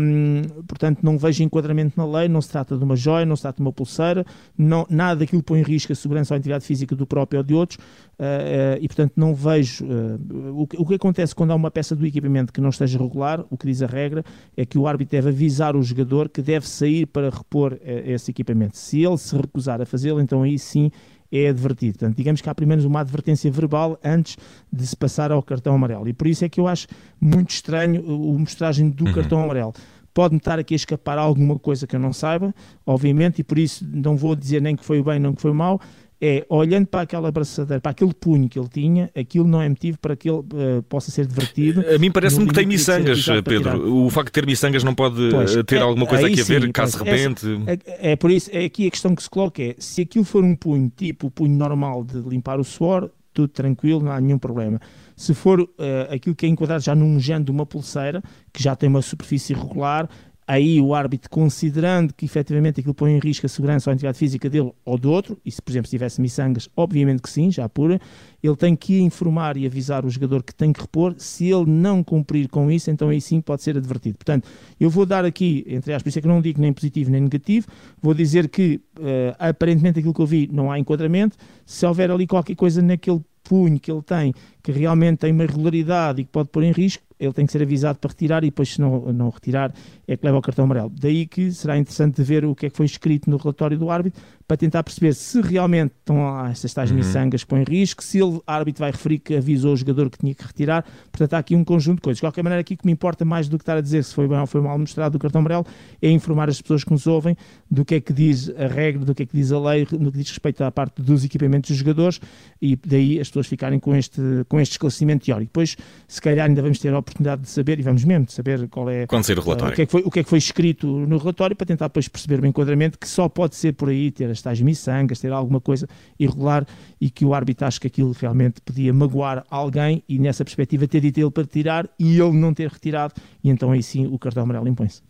Um, 0.00 0.62
portanto, 0.66 0.98
não 1.02 1.16
vejo 1.16 1.42
enquadramento 1.42 1.94
na 1.96 2.06
lei, 2.06 2.28
não 2.28 2.40
se 2.40 2.48
trata 2.48 2.76
de 2.76 2.82
uma 2.82 2.96
joia, 2.96 3.24
não 3.24 3.36
se 3.36 3.42
trata 3.42 3.56
de 3.56 3.62
uma 3.62 3.72
pulseira, 3.72 4.26
não, 4.56 4.86
nada 4.90 5.20
daquilo 5.20 5.42
põe 5.42 5.60
em 5.60 5.62
risco 5.62 5.92
a 5.92 5.94
segurança 5.94 6.34
ou 6.34 6.36
a 6.36 6.38
integridade 6.38 6.64
física 6.64 6.94
do 6.96 7.06
próprio 7.06 7.38
ou 7.38 7.44
de 7.44 7.54
outros, 7.54 7.78
uh, 7.78 8.22
uh, 8.22 8.78
e 8.80 8.86
portanto 8.88 9.12
não 9.16 9.34
vejo. 9.34 9.84
Uh, 9.84 10.62
o, 10.62 10.66
que, 10.66 10.76
o 10.76 10.86
que 10.86 10.94
acontece 10.94 11.34
quando 11.34 11.52
há 11.52 11.54
uma 11.54 11.70
peça 11.70 11.94
do 11.94 12.04
equipamento 12.06 12.52
que 12.52 12.60
não 12.60 12.70
esteja 12.70 12.98
regular, 12.98 13.44
o 13.50 13.56
que 13.56 13.66
diz 13.66 13.82
a 13.82 13.86
regra, 13.86 14.24
é 14.56 14.64
que 14.64 14.78
o 14.78 14.86
árbitro 14.86 15.12
deve 15.12 15.28
avisar 15.28 15.76
o 15.76 15.82
jogador 15.82 16.28
que 16.28 16.42
deve 16.42 16.68
sair 16.68 17.06
para 17.06 17.30
repor 17.30 17.78
esse 17.84 18.30
equipamento. 18.30 18.76
Se 18.76 19.02
ele 19.02 19.18
se 19.18 19.36
recusar 19.36 19.80
a 19.80 19.86
fazê-lo, 19.86 20.20
então 20.20 20.42
aí 20.42 20.58
sim 20.58 20.90
é 21.36 21.48
advertido. 21.48 21.98
Portanto, 21.98 22.16
digamos 22.16 22.40
que 22.40 22.48
há 22.48 22.54
primeiro 22.54 22.86
uma 22.86 23.00
advertência 23.00 23.50
verbal 23.50 23.98
antes 24.02 24.36
de 24.72 24.86
se 24.86 24.96
passar 24.96 25.32
ao 25.32 25.42
cartão 25.42 25.74
amarelo. 25.74 26.08
E 26.08 26.12
por 26.12 26.26
isso 26.26 26.44
é 26.44 26.48
que 26.48 26.60
eu 26.60 26.68
acho 26.68 26.86
muito 27.20 27.50
estranho 27.50 28.02
o 28.04 28.38
mostragem 28.38 28.88
do 28.90 29.06
uhum. 29.06 29.12
cartão 29.12 29.42
amarelo 29.42 29.74
pode-me 30.14 30.38
estar 30.38 30.60
aqui 30.60 30.74
a 30.74 30.76
escapar 30.76 31.18
alguma 31.18 31.58
coisa 31.58 31.88
que 31.88 31.96
eu 31.96 32.00
não 32.00 32.12
saiba, 32.12 32.54
obviamente, 32.86 33.40
e 33.40 33.44
por 33.44 33.58
isso 33.58 33.84
não 33.84 34.16
vou 34.16 34.36
dizer 34.36 34.62
nem 34.62 34.76
que 34.76 34.84
foi 34.84 35.02
bem, 35.02 35.18
nem 35.18 35.34
que 35.34 35.42
foi 35.42 35.52
mal, 35.52 35.80
é, 36.26 36.46
olhando 36.48 36.86
para 36.86 37.02
aquela 37.02 37.28
abraçadeira, 37.28 37.82
para 37.82 37.90
aquele 37.90 38.14
punho 38.14 38.48
que 38.48 38.58
ele 38.58 38.68
tinha, 38.68 39.10
aquilo 39.14 39.46
não 39.46 39.60
é 39.60 39.68
motivo 39.68 39.98
para 39.98 40.16
que 40.16 40.30
ele 40.30 40.38
uh, 40.38 40.82
possa 40.88 41.10
ser 41.10 41.26
divertido. 41.26 41.84
A 41.94 41.98
mim 41.98 42.10
parece-me 42.10 42.46
que 42.46 42.54
tem 42.54 42.64
miçangas, 42.64 43.26
Pedro. 43.44 43.94
O 43.94 44.08
facto 44.08 44.28
de 44.28 44.32
ter 44.32 44.46
miçangas 44.46 44.82
não 44.82 44.94
pode 44.94 45.28
pois, 45.30 45.54
ter 45.66 45.76
é, 45.76 45.80
alguma 45.80 46.06
coisa 46.06 46.26
aqui 46.26 46.42
sim, 46.42 46.56
a 46.56 46.60
ver, 46.60 46.72
caso 46.72 46.96
de 46.96 47.04
repente. 47.04 47.46
É, 47.66 48.12
é, 48.12 48.16
por 48.16 48.30
isso, 48.30 48.48
é 48.54 48.64
aqui 48.64 48.86
a 48.86 48.90
questão 48.90 49.14
que 49.14 49.22
se 49.22 49.28
coloca 49.28 49.62
é, 49.62 49.74
se 49.78 50.00
aquilo 50.00 50.24
for 50.24 50.42
um 50.42 50.56
punho, 50.56 50.90
tipo 50.96 51.26
o 51.26 51.30
punho 51.30 51.54
normal 51.58 52.02
de 52.02 52.18
limpar 52.20 52.58
o 52.58 52.64
suor, 52.64 53.10
tudo 53.34 53.48
tranquilo, 53.48 54.00
não 54.00 54.12
há 54.12 54.18
nenhum 54.18 54.38
problema. 54.38 54.80
Se 55.14 55.34
for 55.34 55.60
uh, 55.60 55.68
aquilo 56.10 56.34
que 56.34 56.46
é 56.46 56.48
enquadrado 56.48 56.82
já 56.82 56.94
num 56.94 57.20
género 57.20 57.44
de 57.44 57.50
uma 57.50 57.66
pulseira, 57.66 58.22
que 58.50 58.62
já 58.62 58.74
tem 58.74 58.88
uma 58.88 59.02
superfície 59.02 59.52
irregular, 59.52 60.08
aí 60.46 60.80
o 60.80 60.94
árbitro, 60.94 61.30
considerando 61.30 62.12
que 62.12 62.24
efetivamente 62.24 62.80
aquilo 62.80 62.94
põe 62.94 63.12
em 63.12 63.18
risco 63.18 63.46
a 63.46 63.48
segurança 63.48 63.88
ou 63.88 63.92
a 63.92 63.94
integridade 63.94 64.18
física 64.18 64.50
dele 64.50 64.72
ou 64.84 64.98
do 64.98 65.10
outro, 65.10 65.38
e 65.44 65.50
se 65.50 65.60
por 65.60 65.72
exemplo 65.72 65.86
se 65.86 65.96
tivesse 65.96 66.20
miçangas, 66.20 66.68
obviamente 66.76 67.22
que 67.22 67.30
sim, 67.30 67.50
já 67.50 67.68
pura, 67.68 68.00
ele 68.42 68.56
tem 68.56 68.76
que 68.76 69.00
informar 69.00 69.56
e 69.56 69.66
avisar 69.66 70.04
o 70.04 70.10
jogador 70.10 70.42
que 70.42 70.54
tem 70.54 70.72
que 70.72 70.80
repor, 70.80 71.14
se 71.16 71.50
ele 71.50 71.70
não 71.70 72.04
cumprir 72.04 72.48
com 72.48 72.70
isso, 72.70 72.90
então 72.90 73.08
aí 73.08 73.20
sim 73.20 73.40
pode 73.40 73.62
ser 73.62 73.76
advertido. 73.76 74.18
Portanto, 74.18 74.48
eu 74.78 74.90
vou 74.90 75.06
dar 75.06 75.24
aqui, 75.24 75.64
entre 75.66 75.92
aspas, 75.92 76.02
por 76.02 76.08
isso 76.10 76.18
é 76.18 76.22
que 76.22 76.28
não 76.28 76.42
digo 76.42 76.60
nem 76.60 76.72
positivo 76.72 77.10
nem 77.10 77.22
negativo, 77.22 77.66
vou 78.02 78.12
dizer 78.12 78.48
que 78.48 78.80
uh, 78.98 79.34
aparentemente 79.38 79.98
aquilo 79.98 80.12
que 80.12 80.20
eu 80.20 80.26
vi 80.26 80.50
não 80.52 80.70
há 80.70 80.78
enquadramento, 80.78 81.36
se 81.64 81.86
houver 81.86 82.10
ali 82.10 82.26
qualquer 82.26 82.54
coisa 82.54 82.82
naquele 82.82 83.22
punho 83.44 83.78
que 83.78 83.92
ele 83.92 84.02
tem, 84.02 84.34
que 84.62 84.72
realmente 84.72 85.18
tem 85.18 85.32
uma 85.32 85.44
irregularidade 85.44 86.22
e 86.22 86.24
que 86.24 86.30
pode 86.30 86.48
pôr 86.48 86.64
em 86.64 86.72
risco, 86.72 87.03
ele 87.18 87.32
tem 87.32 87.46
que 87.46 87.52
ser 87.52 87.62
avisado 87.62 87.98
para 87.98 88.10
retirar 88.10 88.42
e 88.44 88.48
depois, 88.48 88.70
se 88.70 88.80
não, 88.80 89.12
não 89.12 89.30
retirar, 89.30 89.72
é 90.06 90.16
que 90.16 90.24
leva 90.24 90.38
o 90.38 90.42
cartão 90.42 90.64
amarelo. 90.64 90.90
Daí 90.90 91.26
que 91.26 91.52
será 91.52 91.78
interessante 91.78 92.22
ver 92.22 92.44
o 92.44 92.54
que 92.54 92.66
é 92.66 92.70
que 92.70 92.76
foi 92.76 92.86
escrito 92.86 93.30
no 93.30 93.36
relatório 93.36 93.78
do 93.78 93.90
árbitro 93.90 94.22
para 94.46 94.56
tentar 94.56 94.82
perceber 94.82 95.14
se 95.14 95.40
realmente 95.40 95.92
estão 95.98 96.22
lá 96.22 96.50
estas 96.50 96.72
tais 96.74 96.90
uhum. 96.90 96.98
miçangas 96.98 97.42
que 97.42 97.48
põem 97.48 97.62
em 97.62 97.64
risco, 97.64 98.04
se 98.04 98.18
ele, 98.18 98.36
o 98.36 98.42
árbitro 98.46 98.80
vai 98.80 98.90
referir 98.90 99.18
que 99.18 99.36
avisou 99.36 99.72
o 99.72 99.76
jogador 99.76 100.10
que 100.10 100.18
tinha 100.18 100.34
que 100.34 100.44
retirar. 100.44 100.84
Portanto, 101.10 101.34
há 101.34 101.38
aqui 101.38 101.56
um 101.56 101.64
conjunto 101.64 101.96
de 101.96 102.02
coisas. 102.02 102.18
De 102.18 102.22
qualquer 102.22 102.42
maneira, 102.42 102.60
aqui 102.60 102.76
que 102.76 102.84
me 102.84 102.92
importa 102.92 103.24
mais 103.24 103.48
do 103.48 103.56
que 103.56 103.62
estar 103.62 103.76
a 103.76 103.80
dizer 103.80 104.04
se 104.04 104.14
foi 104.14 104.28
bem 104.28 104.38
ou 104.38 104.46
foi 104.46 104.60
mal 104.60 104.78
mostrado 104.78 105.16
o 105.16 105.18
cartão 105.18 105.40
amarelo 105.40 105.64
é 106.00 106.10
informar 106.10 106.48
as 106.48 106.60
pessoas 106.60 106.84
que 106.84 106.90
nos 106.90 107.06
ouvem 107.06 107.36
do 107.70 107.84
que 107.84 107.94
é 107.94 108.00
que 108.00 108.12
diz 108.12 108.50
a 108.50 108.66
regra, 108.66 109.04
do 109.04 109.14
que 109.14 109.22
é 109.22 109.26
que 109.26 109.36
diz 109.36 109.50
a 109.50 109.58
lei, 109.58 109.86
no 109.92 110.12
que 110.12 110.18
diz 110.18 110.28
respeito 110.28 110.62
à 110.62 110.70
parte 110.70 111.00
dos 111.00 111.24
equipamentos 111.24 111.70
dos 111.70 111.78
jogadores 111.78 112.20
e 112.60 112.76
daí 112.76 113.20
as 113.20 113.28
pessoas 113.28 113.46
ficarem 113.46 113.78
com 113.78 113.94
este, 113.94 114.20
com 114.48 114.60
este 114.60 114.72
esclarecimento 114.72 115.24
teórico. 115.24 115.48
Depois, 115.48 115.76
se 116.06 116.20
calhar, 116.20 116.46
ainda 116.46 116.60
vamos 116.60 116.78
ter 116.78 116.92
a 116.92 116.98
oportunidade 116.98 117.42
de 117.42 117.48
saber, 117.48 117.78
e 117.78 117.82
vamos 117.82 118.04
mesmo 118.04 118.30
saber 118.30 118.68
qual 118.68 118.90
é, 118.90 119.06
Quando 119.06 119.24
sair 119.24 119.38
o, 119.38 119.42
relatório. 119.42 119.70
Uh, 119.70 119.72
o, 119.72 119.76
que 119.76 119.82
é 119.82 119.86
que 119.86 119.92
foi, 119.92 120.02
o 120.04 120.10
que 120.10 120.20
é 120.20 120.22
que 120.22 120.28
foi 120.28 120.38
escrito 120.38 120.86
no 120.86 121.18
relatório 121.18 121.56
para 121.56 121.66
tentar 121.66 121.86
depois 121.88 122.08
perceber 122.08 122.40
o 122.40 122.46
enquadramento 122.46 122.98
que 122.98 123.08
só 123.08 123.28
pode 123.28 123.56
ser 123.56 123.72
por 123.72 123.88
aí 123.88 124.10
ter 124.10 124.30
as 124.34 124.42
tais 124.42 124.60
miçangas, 124.60 125.18
ter 125.18 125.32
alguma 125.32 125.60
coisa 125.60 125.88
irregular 126.18 126.66
e 127.00 127.10
que 127.10 127.24
o 127.24 127.34
árbitro 127.34 127.66
acha 127.66 127.80
que 127.80 127.86
aquilo 127.86 128.12
realmente 128.12 128.60
podia 128.60 128.92
magoar 128.92 129.44
alguém 129.48 130.02
e 130.08 130.18
nessa 130.18 130.44
perspectiva 130.44 130.86
ter 130.86 131.00
dito 131.00 131.18
ele 131.18 131.30
para 131.30 131.44
tirar 131.44 131.88
e 131.98 132.18
ele 132.20 132.32
não 132.32 132.52
ter 132.52 132.68
retirado 132.68 133.14
e 133.42 133.50
então 133.50 133.72
aí 133.72 133.82
sim 133.82 134.06
o 134.06 134.18
cartão 134.18 134.42
amarelo 134.42 134.68
impõe-se. 134.68 135.02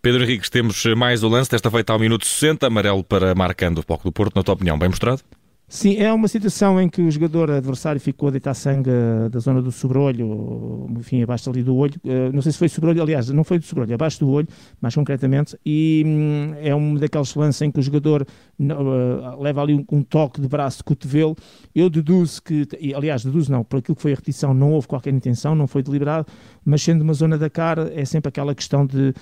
Pedro 0.00 0.22
Henriques, 0.22 0.50
temos 0.50 0.84
mais 0.96 1.22
o 1.22 1.28
lance, 1.28 1.50
desta 1.50 1.70
feita 1.70 1.92
ao 1.92 1.98
minuto 1.98 2.26
60, 2.26 2.66
amarelo 2.66 3.02
para 3.02 3.34
marcando 3.34 3.78
o 3.78 3.84
Poco 3.84 4.04
do 4.04 4.12
Porto, 4.12 4.36
na 4.36 4.42
tua 4.42 4.54
opinião, 4.54 4.78
bem 4.78 4.88
mostrado? 4.88 5.22
Sim, 5.74 5.96
é 5.96 6.12
uma 6.12 6.28
situação 6.28 6.80
em 6.80 6.88
que 6.88 7.02
o 7.02 7.10
jogador 7.10 7.50
adversário 7.50 8.00
ficou 8.00 8.28
a 8.28 8.30
deitar 8.30 8.54
sangue 8.54 8.92
da 9.28 9.40
zona 9.40 9.60
do 9.60 9.72
sobrolho, 9.72 10.86
enfim, 11.00 11.20
abaixo 11.20 11.50
ali 11.50 11.64
do 11.64 11.74
olho. 11.74 11.94
Eh, 12.04 12.30
não 12.32 12.40
sei 12.42 12.52
se 12.52 12.58
foi 12.58 12.68
sobrolho, 12.68 13.02
aliás, 13.02 13.28
não 13.30 13.42
foi 13.42 13.58
do 13.58 13.64
sobrolho, 13.64 13.92
abaixo 13.92 14.20
do 14.20 14.30
olho, 14.30 14.46
mais 14.80 14.94
concretamente. 14.94 15.58
E 15.66 16.04
hum, 16.06 16.54
é 16.60 16.72
um 16.72 16.94
daqueles 16.94 17.34
lances 17.34 17.60
em 17.60 17.72
que 17.72 17.80
o 17.80 17.82
jogador 17.82 18.22
uh, 18.22 19.42
leva 19.42 19.62
ali 19.62 19.84
um, 19.90 20.02
toque 20.02 20.40
de 20.40 20.46
braço 20.46 20.76
de 20.76 20.84
cotovelo. 20.84 21.34
Eu 21.74 21.90
deduzo 21.90 22.40
que, 22.40 22.68
aliás, 22.94 23.24
deduzo 23.24 23.50
não, 23.50 23.64
por 23.64 23.80
aquilo 23.80 23.96
que 23.96 24.02
foi 24.02 24.12
a 24.12 24.14
repetição, 24.14 24.54
não 24.54 24.70
houve 24.70 24.86
qualquer 24.86 25.12
intenção, 25.12 25.56
não 25.56 25.66
foi 25.66 25.82
deliberado, 25.82 26.28
mas 26.64 26.82
sendo 26.82 27.02
uma 27.02 27.14
zona 27.14 27.36
da 27.36 27.50
cara, 27.50 27.90
é 27.96 28.04
sempre 28.04 28.28
aquela 28.28 28.54
questão 28.54 28.86
de, 28.86 29.12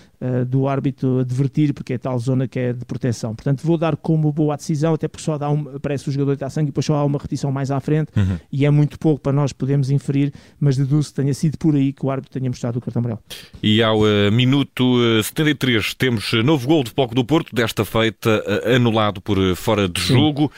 do 0.46 0.68
árbitro 0.68 1.20
advertir, 1.20 1.72
porque 1.72 1.94
é 1.94 1.98
tal 1.98 2.18
zona 2.18 2.46
que 2.46 2.58
é 2.58 2.72
de 2.74 2.84
proteção. 2.84 3.34
Portanto, 3.34 3.62
vou 3.66 3.78
dar 3.78 3.96
como 3.96 4.30
boa 4.30 4.54
decisão, 4.54 4.92
até 4.92 5.08
porque 5.08 5.24
só 5.24 5.38
dá 5.38 5.48
um, 5.48 5.78
parece 5.80 6.08
o 6.10 6.12
jogador 6.12 6.41
deitar 6.42 6.50
sangue 6.50 6.68
e 6.68 6.70
depois 6.70 6.84
só 6.84 6.94
há 6.94 7.04
uma 7.04 7.18
repetição 7.18 7.52
mais 7.52 7.70
à 7.70 7.80
frente 7.80 8.10
uhum. 8.16 8.38
e 8.50 8.66
é 8.66 8.70
muito 8.70 8.98
pouco 8.98 9.20
para 9.20 9.32
nós 9.32 9.52
podermos 9.52 9.90
inferir, 9.90 10.32
mas 10.58 10.76
deduzo 10.76 11.10
que 11.10 11.14
tenha 11.14 11.34
sido 11.34 11.56
por 11.58 11.74
aí 11.74 11.92
que 11.92 12.04
o 12.04 12.10
árbitro 12.10 12.32
tenha 12.32 12.50
mostrado 12.50 12.78
o 12.78 12.82
cartão 12.82 13.00
amarelo. 13.00 13.20
E 13.62 13.82
ao 13.82 14.00
uh, 14.00 14.32
minuto 14.32 14.98
uh, 14.98 15.22
73 15.22 15.94
temos 15.94 16.32
novo 16.44 16.66
gol 16.66 16.84
de 16.84 16.92
Poco 16.92 17.14
do 17.14 17.24
Porto, 17.24 17.54
desta 17.54 17.84
feita 17.84 18.42
uh, 18.46 18.74
anulado 18.74 19.20
por 19.20 19.38
fora 19.56 19.88
de 19.88 20.00
jogo. 20.00 20.50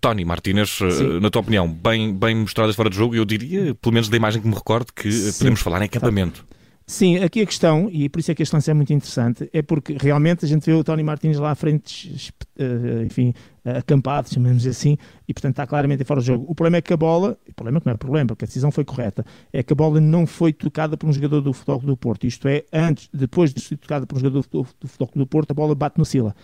Tony 0.00 0.24
Martínez, 0.24 0.78
na 1.20 1.28
tua 1.28 1.40
opinião, 1.40 1.68
bem, 1.68 2.14
bem 2.14 2.36
mostradas 2.36 2.76
fora 2.76 2.88
de 2.88 2.96
jogo, 2.96 3.16
eu 3.16 3.24
diria, 3.24 3.74
pelo 3.74 3.92
menos 3.92 4.08
da 4.08 4.16
imagem 4.16 4.40
que 4.40 4.46
me 4.46 4.54
recordo, 4.54 4.92
que 4.94 5.10
Sim. 5.10 5.38
podemos 5.38 5.60
falar 5.60 5.82
em 5.82 5.86
acampamento. 5.86 6.46
Sim, 6.86 7.18
aqui 7.18 7.40
a 7.40 7.46
questão, 7.46 7.88
e 7.90 8.08
por 8.08 8.18
isso 8.18 8.30
é 8.30 8.34
que 8.34 8.42
este 8.42 8.52
lance 8.52 8.70
é 8.70 8.74
muito 8.74 8.92
interessante, 8.92 9.48
é 9.52 9.62
porque 9.62 9.96
realmente 9.98 10.44
a 10.44 10.48
gente 10.48 10.66
vê 10.66 10.72
o 10.72 10.82
Tony 10.82 11.02
Martins 11.02 11.38
lá 11.38 11.52
à 11.52 11.54
frente, 11.54 12.32
eh, 12.58 13.04
enfim, 13.06 13.32
acampado, 13.64 14.32
chamamos 14.32 14.66
assim, 14.66 14.98
e 15.28 15.32
portanto 15.32 15.52
está 15.52 15.66
claramente 15.66 16.04
fora 16.04 16.20
do 16.20 16.26
jogo. 16.26 16.44
O 16.48 16.54
problema 16.54 16.78
é 16.78 16.82
que 16.82 16.92
a 16.92 16.96
bola, 16.96 17.38
o 17.48 17.54
problema 17.54 17.78
é 17.78 17.80
que 17.80 17.86
não 17.86 17.94
é 17.94 17.96
problema, 17.96 18.26
porque 18.28 18.44
a 18.44 18.48
decisão 18.48 18.70
foi 18.72 18.84
correta, 18.84 19.24
é 19.52 19.62
que 19.62 19.72
a 19.72 19.76
bola 19.76 20.00
não 20.00 20.26
foi 20.26 20.52
tocada 20.52 20.96
por 20.96 21.08
um 21.08 21.12
jogador 21.12 21.40
do 21.40 21.52
Futebol 21.52 21.78
do 21.80 21.96
Porto, 21.96 22.26
isto 22.26 22.48
é, 22.48 22.64
antes, 22.72 23.08
depois 23.12 23.54
de 23.54 23.60
ser 23.60 23.76
tocada 23.76 24.06
por 24.06 24.16
um 24.16 24.20
jogador 24.20 24.44
do, 24.50 24.66
do 24.80 24.88
Futebol 24.88 25.10
do 25.14 25.26
Porto, 25.26 25.52
a 25.52 25.54
bola 25.54 25.74
bate 25.74 25.98
no 25.98 26.04
Sila. 26.04 26.34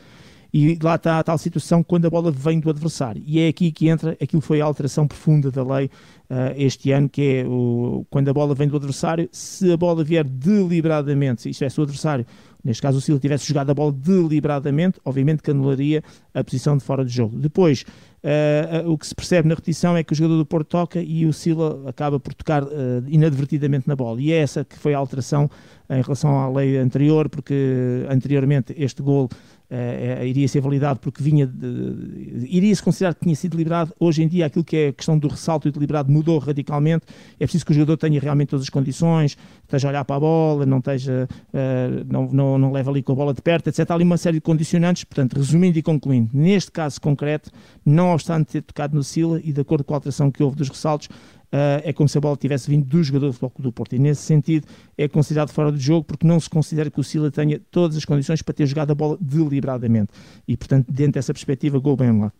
E 0.52 0.78
lá 0.82 0.94
está 0.94 1.18
a 1.18 1.22
tal 1.22 1.36
situação 1.36 1.82
quando 1.82 2.06
a 2.06 2.10
bola 2.10 2.30
vem 2.30 2.58
do 2.58 2.70
adversário. 2.70 3.22
E 3.26 3.40
é 3.40 3.48
aqui 3.48 3.70
que 3.70 3.88
entra 3.88 4.16
aquilo 4.20 4.40
foi 4.40 4.60
a 4.60 4.64
alteração 4.64 5.06
profunda 5.06 5.50
da 5.50 5.62
lei 5.62 5.86
uh, 6.30 6.54
este 6.56 6.90
ano, 6.90 7.08
que 7.08 7.22
é 7.22 7.46
o, 7.46 8.06
quando 8.08 8.28
a 8.28 8.32
bola 8.32 8.54
vem 8.54 8.66
do 8.66 8.76
adversário, 8.76 9.28
se 9.30 9.70
a 9.70 9.76
bola 9.76 10.02
vier 10.02 10.24
deliberadamente, 10.24 11.48
isto 11.48 11.64
é, 11.64 11.68
se 11.68 11.78
o 11.78 11.82
adversário, 11.82 12.24
neste 12.64 12.80
caso 12.80 12.96
o 12.96 13.00
Sila, 13.00 13.18
tivesse 13.18 13.46
jogado 13.46 13.70
a 13.70 13.74
bola 13.74 13.92
deliberadamente, 13.92 14.98
obviamente 15.04 15.42
que 15.42 15.50
anularia 15.50 16.02
a 16.32 16.42
posição 16.42 16.78
de 16.78 16.82
fora 16.84 17.04
de 17.04 17.12
jogo. 17.12 17.38
Depois, 17.38 17.84
uh, 18.24 18.86
uh, 18.86 18.90
o 18.90 18.96
que 18.96 19.06
se 19.06 19.14
percebe 19.14 19.48
na 19.48 19.54
repetição 19.54 19.98
é 19.98 20.02
que 20.02 20.14
o 20.14 20.16
jogador 20.16 20.38
do 20.38 20.46
Porto 20.46 20.68
toca 20.68 21.02
e 21.02 21.26
o 21.26 21.32
Sila 21.32 21.82
acaba 21.86 22.18
por 22.18 22.32
tocar 22.32 22.64
inadvertidamente 23.06 23.86
na 23.86 23.94
bola. 23.94 24.20
E 24.20 24.32
é 24.32 24.38
essa 24.38 24.64
que 24.64 24.78
foi 24.78 24.94
a 24.94 24.98
alteração 24.98 25.50
em 25.90 26.02
relação 26.02 26.38
à 26.38 26.48
lei 26.50 26.76
anterior, 26.78 27.28
porque 27.28 28.06
anteriormente 28.08 28.74
este 28.76 29.02
gol 29.02 29.28
uh, 29.70 30.24
iria 30.24 30.48
ser 30.48 30.60
validado 30.60 30.98
porque 31.00 31.22
vinha 31.22 31.46
de, 31.46 32.46
iria-se 32.48 32.82
considerar 32.82 33.14
que 33.14 33.20
tinha 33.20 33.34
sido 33.34 33.52
deliberado. 33.52 33.92
Hoje 33.98 34.22
em 34.22 34.28
dia, 34.28 34.46
aquilo 34.46 34.64
que 34.64 34.76
é 34.76 34.88
a 34.88 34.92
questão 34.92 35.18
do 35.18 35.28
ressalto 35.28 35.68
e 35.68 35.70
deliberado 35.70 36.10
mudou 36.10 36.38
radicalmente. 36.38 37.06
É 37.38 37.44
preciso 37.44 37.64
que 37.64 37.72
o 37.72 37.74
jogador 37.74 37.96
tenha 37.96 38.20
realmente 38.20 38.48
todas 38.48 38.64
as 38.64 38.70
condições, 38.70 39.36
esteja 39.62 39.88
a 39.88 39.90
olhar 39.90 40.04
para 40.04 40.16
a 40.16 40.20
bola, 40.20 40.66
não, 40.66 40.78
esteja, 40.78 41.28
uh, 41.52 42.06
não, 42.10 42.28
não, 42.30 42.58
não 42.58 42.72
leva 42.72 42.90
ali 42.90 43.02
com 43.02 43.12
a 43.12 43.16
bola 43.16 43.34
de 43.34 43.42
perto, 43.42 43.68
etc. 43.68 43.90
Há 43.90 43.94
ali 43.94 44.04
uma 44.04 44.16
série 44.16 44.36
de 44.36 44.42
condicionantes. 44.42 45.04
Portanto, 45.04 45.36
resumindo 45.36 45.78
e 45.78 45.82
concluindo, 45.82 46.30
neste 46.32 46.70
caso 46.70 47.00
concreto, 47.00 47.50
não 47.84 48.12
obstante 48.12 48.52
ter 48.52 48.62
tocado 48.62 48.96
no 48.96 49.02
Sila 49.02 49.40
e 49.42 49.52
de 49.52 49.60
acordo 49.60 49.84
com 49.84 49.94
a 49.94 49.96
alteração 49.96 50.30
que 50.30 50.42
houve 50.42 50.56
dos 50.56 50.68
ressaltos, 50.68 51.08
é 51.50 51.92
como 51.92 52.08
se 52.08 52.18
a 52.18 52.20
bola 52.20 52.36
tivesse 52.36 52.70
vindo 52.70 52.84
do 52.84 53.02
jogador 53.02 53.28
do 53.28 53.32
Futebol 53.32 53.52
do 53.58 53.72
Porto. 53.72 53.94
E 53.94 53.98
nesse 53.98 54.22
sentido 54.22 54.66
é 54.96 55.08
considerado 55.08 55.50
fora 55.50 55.72
do 55.72 55.78
jogo 55.78 56.04
porque 56.04 56.26
não 56.26 56.38
se 56.38 56.48
considera 56.48 56.90
que 56.90 57.00
o 57.00 57.04
Sila 57.04 57.30
tenha 57.30 57.60
todas 57.70 57.96
as 57.96 58.04
condições 58.04 58.42
para 58.42 58.54
ter 58.54 58.66
jogado 58.66 58.90
a 58.90 58.94
bola 58.94 59.16
deliberadamente. 59.20 60.10
E, 60.46 60.56
portanto, 60.56 60.86
dentro 60.90 61.12
dessa 61.12 61.32
perspectiva, 61.32 61.78
gol 61.78 61.96
bem 61.96 62.18
lá. 62.20 62.32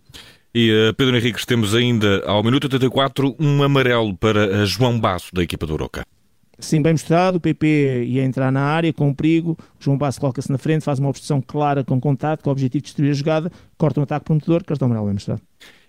E 0.55 0.71
uh, 0.71 0.95
Pedro 0.95 1.17
Henriques, 1.17 1.45
temos 1.45 1.75
ainda 1.75 2.23
ao 2.27 2.43
minuto 2.43 2.65
84 2.65 3.37
um 3.39 3.63
amarelo 3.63 4.17
para 4.17 4.65
João 4.65 4.99
Basso 4.99 5.35
da 5.35 5.43
equipa 5.43 5.67
do 5.67 5.75
Oroca. 5.75 6.05
Sim, 6.61 6.83
bem 6.83 6.93
mostrado, 6.93 7.37
o 7.37 7.41
PP 7.41 8.05
ia 8.07 8.25
entrar 8.25 8.51
na 8.51 8.63
área 8.63 8.93
com 8.93 9.15
perigo, 9.15 9.53
o 9.53 9.57
João 9.79 9.97
Basso 9.97 10.19
coloca-se 10.19 10.51
na 10.51 10.59
frente, 10.59 10.85
faz 10.85 10.99
uma 10.99 11.09
obstrução 11.09 11.41
clara 11.41 11.85
com 11.85 12.01
contato, 12.01 12.43
com 12.43 12.51
o 12.51 12.53
objetivo 12.53 12.83
de 12.83 12.87
destruir 12.87 13.11
a 13.11 13.15
jogada, 13.15 13.53
corta 13.77 14.01
um 14.01 14.03
ataque 14.03 14.25
prometedor, 14.25 14.65
cartão 14.65 14.87
amarelo 14.87 15.07
bem 15.07 15.15
mostrado. 15.15 15.41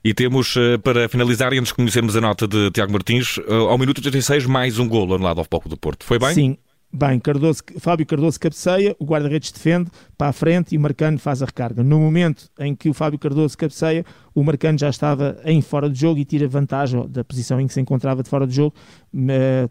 E 0.04 0.14
temos, 0.14 0.56
eh, 0.56 0.78
para 0.78 1.10
finalizar, 1.10 1.52
e 1.52 1.58
antes 1.58 1.70
de 1.70 1.76
conhecermos 1.76 2.16
a 2.16 2.22
nota 2.22 2.48
de 2.48 2.72
Tiago 2.72 2.92
Martins, 2.92 3.38
eh, 3.38 3.54
ao 3.54 3.78
minuto 3.78 3.98
86, 3.98 4.46
mais 4.46 4.80
um 4.80 4.88
golo 4.88 5.16
anulado 5.16 5.40
ao 5.40 5.46
Foco 5.50 5.68
do 5.68 5.76
Porto. 5.76 6.06
Foi 6.06 6.18
bem? 6.18 6.34
Sim, 6.34 6.58
Bem, 6.92 7.20
Cardoso, 7.20 7.62
Fábio 7.78 8.04
Cardoso 8.04 8.40
cabeceia, 8.40 8.96
o 8.98 9.06
guarda-redes 9.06 9.52
defende 9.52 9.92
para 10.18 10.30
a 10.30 10.34
frente 10.34 10.74
e 10.74 10.78
o 10.78 10.82
Marcano 10.82 11.20
faz 11.20 11.44
a 11.44 11.46
recarga. 11.46 11.84
No 11.84 12.00
momento 12.00 12.50
em 12.60 12.76
que 12.76 12.90
o 12.90 12.96
Fábio 12.96 13.20
Cardoso 13.20 13.56
cabeceia, 13.56 14.04
o 14.34 14.44
Marcano 14.44 14.80
já 14.80 14.90
estava 14.90 15.40
em 15.46 15.62
fora 15.62 15.88
de 15.88 16.00
jogo 16.00 16.20
e 16.20 16.26
tira 16.26 16.48
vantagem 16.48 17.08
da 17.08 17.24
posição 17.24 17.62
em 17.62 17.68
que 17.68 17.74
se 17.76 17.80
encontrava 17.80 18.24
de 18.24 18.30
fora 18.30 18.48
de 18.48 18.56
jogo, 18.56 18.74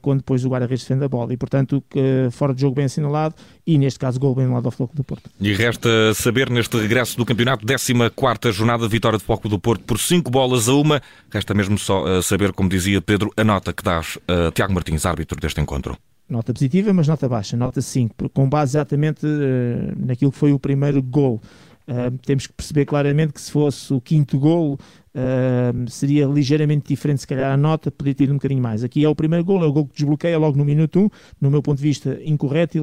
quando 0.01 0.19
depois 0.19 0.45
o 0.45 0.49
guarda-redes 0.49 0.85
defende 0.85 1.05
a 1.05 1.09
bola. 1.09 1.33
E, 1.33 1.37
portanto, 1.37 1.83
fora 2.31 2.55
de 2.55 2.61
jogo 2.61 2.77
bem 2.77 2.85
assinalado 2.85 3.35
e, 3.67 3.77
neste 3.79 3.99
caso, 3.99 4.21
gol 4.21 4.37
bem 4.37 4.47
lado 4.47 4.67
ao 4.67 4.71
Floco 4.71 4.95
do 4.95 5.03
Porto. 5.03 5.29
E 5.41 5.53
resta 5.53 6.15
saber, 6.15 6.49
neste 6.49 6.77
regresso 6.77 7.17
do 7.17 7.27
campeonato, 7.27 7.67
14 7.67 8.57
jornada, 8.57 8.87
vitória 8.87 9.19
do 9.19 9.25
Floco 9.25 9.49
do 9.49 9.59
Porto 9.59 9.83
por 9.85 9.99
5 9.99 10.31
bolas 10.31 10.69
a 10.69 10.75
uma. 10.75 11.03
Resta 11.33 11.53
mesmo 11.53 11.77
só 11.79 12.07
eh, 12.07 12.23
saber, 12.23 12.53
como 12.53 12.69
dizia 12.69 13.03
Pedro, 13.03 13.33
a 13.37 13.43
nota 13.43 13.73
que 13.73 13.83
dás 13.83 14.19
a 14.29 14.53
Tiago 14.53 14.73
Martins, 14.73 15.05
árbitro 15.05 15.41
deste 15.41 15.61
encontro 15.61 15.99
nota 16.29 16.53
positiva, 16.53 16.93
mas 16.93 17.09
nota 17.09 17.29
baixa, 17.29 17.57
nota 17.57 17.81
5, 17.81 18.29
com 18.31 18.49
base 18.49 18.77
exatamente 18.77 19.27
uh, 19.27 19.95
naquilo 19.97 20.31
que 20.31 20.39
foi 20.39 20.53
o 20.53 20.59
primeiro 20.59 21.03
gol. 21.03 21.41
Uh, 21.89 22.17
temos 22.19 22.47
que 22.47 22.53
perceber 22.53 22.85
claramente 22.85 23.33
que 23.33 23.41
se 23.41 23.51
fosse 23.51 23.95
o 23.95 24.01
quinto 24.01 24.39
gol 24.39 24.75
uh, 24.75 25.91
seria 25.91 26.27
ligeiramente 26.27 26.87
diferente, 26.87 27.23
se 27.23 27.27
calhar 27.27 27.51
a 27.51 27.57
nota 27.57 27.91
poderia 27.91 28.15
ter 28.15 28.31
um 28.31 28.35
bocadinho 28.35 28.63
mais. 28.63 28.85
Aqui 28.85 29.05
é 29.05 29.09
o 29.09 29.15
primeiro 29.15 29.43
gol, 29.45 29.65
é 29.65 29.67
o 29.67 29.73
gol 29.73 29.87
que 29.87 29.95
desbloqueia 29.95 30.39
logo 30.39 30.59
no 30.59 30.67
minuto 30.67 31.01
1, 31.01 31.03
um, 31.03 31.11
no 31.41 31.51
meu 31.51 31.63
ponto 31.63 31.79
de 31.79 31.83
vista 31.83 32.19
incorreto 32.23 32.77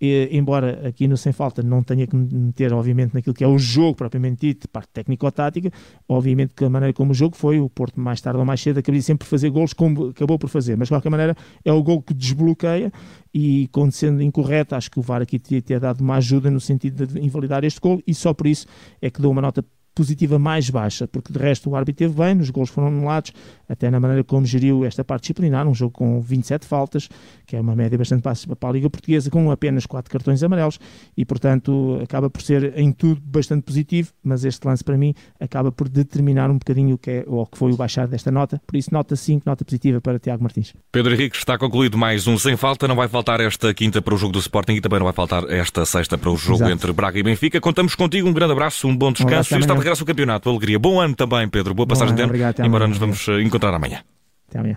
e 0.00 0.28
embora 0.32 0.88
aqui 0.88 1.06
no 1.06 1.16
Sem 1.16 1.32
Falta 1.32 1.62
não 1.62 1.82
tenha 1.82 2.06
que 2.06 2.16
meter, 2.16 2.72
obviamente, 2.72 3.12
naquilo 3.12 3.34
que 3.34 3.44
é 3.44 3.46
o 3.46 3.58
jogo 3.58 3.96
propriamente 3.96 4.46
dito, 4.46 4.68
parte 4.68 4.88
técnico-tática, 4.92 5.70
obviamente 6.08 6.54
que 6.54 6.64
a 6.64 6.70
maneira 6.70 6.92
como 6.92 7.10
o 7.10 7.14
jogo 7.14 7.36
foi, 7.36 7.60
o 7.60 7.68
Porto 7.68 8.00
mais 8.00 8.20
tarde 8.20 8.38
ou 8.38 8.44
mais 8.44 8.60
cedo 8.60 8.78
acabaria 8.78 9.02
sempre 9.02 9.26
por 9.26 9.30
fazer 9.30 9.50
gols 9.50 9.72
como 9.74 10.08
acabou 10.08 10.38
por 10.38 10.48
fazer, 10.48 10.76
mas 10.76 10.88
de 10.88 10.92
qualquer 10.92 11.10
maneira 11.10 11.36
é 11.64 11.72
o 11.72 11.82
gol 11.82 12.00
que 12.00 12.14
desbloqueia 12.14 12.90
e, 13.32 13.68
quando 13.72 13.92
sendo 13.92 14.22
incorreto, 14.22 14.74
acho 14.74 14.90
que 14.90 14.98
o 14.98 15.02
VAR 15.02 15.22
aqui 15.22 15.38
teria 15.38 15.60
ter 15.60 15.78
dado 15.78 16.00
uma 16.00 16.16
ajuda 16.16 16.50
no 16.50 16.60
sentido 16.60 17.06
de 17.06 17.20
invalidar 17.20 17.64
este 17.64 17.80
gol 17.80 18.02
e 18.06 18.14
só 18.14 18.32
por 18.32 18.46
isso 18.46 18.66
é 19.02 19.10
que 19.10 19.20
dou 19.20 19.30
uma 19.30 19.42
nota 19.42 19.64
positiva 20.00 20.38
mais 20.38 20.70
baixa, 20.70 21.06
porque 21.06 21.30
de 21.30 21.38
resto 21.38 21.68
o 21.68 21.76
árbitro 21.76 21.98
teve 22.06 22.14
bem, 22.14 22.40
os 22.40 22.48
gols 22.48 22.70
foram 22.70 22.88
anulados, 22.88 23.34
até 23.68 23.90
na 23.90 24.00
maneira 24.00 24.24
como 24.24 24.46
geriu 24.46 24.82
esta 24.82 25.04
parte 25.04 25.24
disciplinar, 25.24 25.68
um 25.68 25.74
jogo 25.74 25.92
com 25.92 26.18
27 26.22 26.66
faltas, 26.66 27.06
que 27.46 27.54
é 27.54 27.60
uma 27.60 27.76
média 27.76 27.98
bastante 27.98 28.22
baixa 28.22 28.56
para 28.56 28.68
a 28.70 28.72
Liga 28.72 28.88
Portuguesa, 28.88 29.28
com 29.28 29.50
apenas 29.50 29.84
4 29.84 30.10
cartões 30.10 30.42
amarelos, 30.42 30.80
e 31.14 31.22
portanto 31.26 32.00
acaba 32.02 32.30
por 32.30 32.40
ser 32.40 32.78
em 32.78 32.92
tudo 32.92 33.20
bastante 33.20 33.62
positivo, 33.62 34.10
mas 34.24 34.42
este 34.42 34.66
lance 34.66 34.82
para 34.82 34.96
mim 34.96 35.14
acaba 35.38 35.70
por 35.70 35.86
determinar 35.86 36.50
um 36.50 36.56
bocadinho 36.56 36.94
o 36.94 36.98
que, 36.98 37.10
é, 37.10 37.24
ou 37.26 37.44
que 37.44 37.58
foi 37.58 37.70
o 37.70 37.76
baixar 37.76 38.08
desta 38.08 38.30
nota, 38.30 38.58
por 38.66 38.76
isso 38.76 38.88
nota 38.90 39.14
5, 39.14 39.42
nota 39.44 39.66
positiva 39.66 40.00
para 40.00 40.18
Tiago 40.18 40.42
Martins. 40.42 40.72
Pedro 40.90 41.12
Henrique, 41.12 41.36
está 41.36 41.58
concluído 41.58 41.98
mais 41.98 42.26
um 42.26 42.38
sem 42.38 42.56
falta, 42.56 42.88
não 42.88 42.96
vai 42.96 43.06
faltar 43.06 43.38
esta 43.40 43.74
quinta 43.74 44.00
para 44.00 44.14
o 44.14 44.16
jogo 44.16 44.32
do 44.32 44.38
Sporting 44.38 44.72
e 44.72 44.80
também 44.80 44.98
não 44.98 45.04
vai 45.04 45.12
faltar 45.12 45.44
esta 45.50 45.84
sexta 45.84 46.16
para 46.16 46.30
o 46.30 46.38
jogo 46.38 46.60
Exato. 46.60 46.72
entre 46.72 46.92
Braga 46.94 47.18
e 47.18 47.22
Benfica. 47.22 47.60
Contamos 47.60 47.94
contigo, 47.94 48.26
um 48.26 48.32
grande 48.32 48.52
abraço, 48.52 48.88
um 48.88 48.96
bom 48.96 49.12
descanso 49.12 49.54
um 49.54 49.58
e 49.58 49.66
regresso 49.90 50.02
ao 50.02 50.06
campeonato. 50.06 50.48
Alegria. 50.48 50.78
Bom 50.78 51.00
ano 51.00 51.14
também, 51.14 51.48
Pedro. 51.48 51.74
Boa 51.74 51.86
passagem 51.86 52.14
de 52.14 52.22
ano. 52.22 52.32
Embora 52.64 52.86
nos 52.86 52.98
vamos 52.98 53.26
eh, 53.28 53.42
encontrar 53.42 53.74
amanhã. 53.74 54.02
Até 54.48 54.58
amanhã. 54.58 54.76